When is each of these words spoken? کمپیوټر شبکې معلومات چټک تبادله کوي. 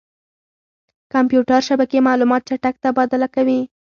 کمپیوټر 1.13 1.59
شبکې 1.67 1.99
معلومات 2.07 2.41
چټک 2.49 2.75
تبادله 2.83 3.27
کوي. 3.35 3.59